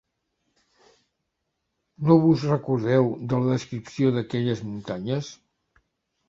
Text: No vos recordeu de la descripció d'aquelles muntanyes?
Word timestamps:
No 2.07 2.17
vos 2.23 2.45
recordeu 2.53 3.11
de 3.35 3.43
la 3.45 3.53
descripció 3.53 4.11
d'aquelles 4.17 4.65
muntanyes? 4.71 5.31